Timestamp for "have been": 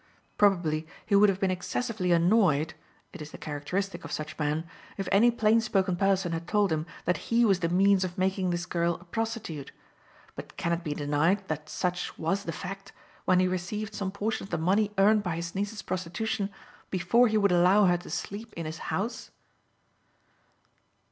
1.29-1.51